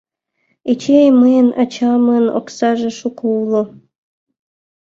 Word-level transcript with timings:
Эчей, 0.71 1.09
мыйын 1.19 1.49
ачамын 1.61 2.25
оксаже 2.39 2.89
шуко 2.99 3.25
уло. 3.41 3.63